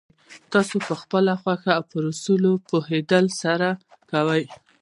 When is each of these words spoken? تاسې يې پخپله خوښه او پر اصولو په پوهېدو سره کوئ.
تاسې 0.51 0.75
يې 0.79 0.83
پخپله 0.87 1.33
خوښه 1.41 1.71
او 1.77 1.83
پر 1.89 2.03
اصولو 2.11 2.51
په 2.57 2.63
پوهېدو 2.69 3.21
سره 3.41 3.67
کوئ. 4.11 4.43